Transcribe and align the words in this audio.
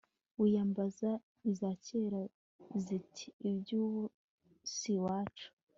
wiyambaza 0.39 1.09
iza 1.51 1.71
kera 1.85 2.21
ziti 2.83 3.27
iby'ubu 3.49 4.03
si 4.75 4.91
ibyacu 4.97 5.47